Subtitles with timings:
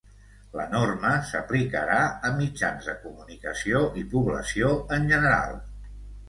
[0.59, 1.97] La norma s’aplicarà
[2.29, 5.55] a mitjans de comunicació i població en general.